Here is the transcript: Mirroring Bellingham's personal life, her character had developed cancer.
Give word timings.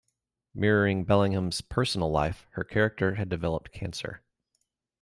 Mirroring 0.55 1.03
Bellingham's 1.03 1.61
personal 1.61 2.09
life, 2.09 2.47
her 2.53 2.63
character 2.63 3.13
had 3.13 3.29
developed 3.29 3.71
cancer. 3.71 4.23